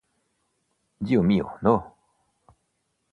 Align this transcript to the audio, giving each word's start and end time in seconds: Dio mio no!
Dio 1.11 1.21
mio 1.31 1.51
no! 1.67 1.75